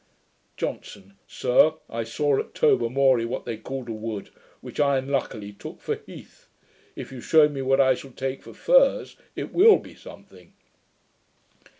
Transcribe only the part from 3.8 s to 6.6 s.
a wood, which I unluckily took for HEATH.